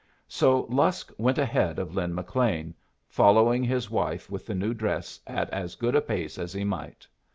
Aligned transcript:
So 0.27 0.61
Lusk 0.61 1.11
went 1.19 1.37
ahead 1.37 1.77
of 1.77 1.93
Lin 1.93 2.15
McLean, 2.15 2.73
following 3.07 3.63
his 3.63 3.91
wife 3.91 4.31
with 4.31 4.47
the 4.47 4.55
new 4.55 4.73
dress 4.73 5.19
at 5.27 5.47
as 5.51 5.75
good 5.75 5.95
a 5.95 6.01
pace 6.01 6.39
as 6.39 6.53
he 6.53 6.63
might. 6.63 7.07